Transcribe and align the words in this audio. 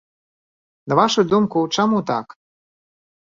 На 0.93 0.95
вашу 0.99 1.21
думку, 1.33 1.59
чаму 1.77 1.97
так? 2.11 2.27